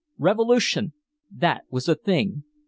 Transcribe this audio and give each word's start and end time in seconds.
Revolution! 0.17 0.93
That 1.29 1.65
was 1.69 1.85
the 1.85 1.93
thing. 1.93 2.43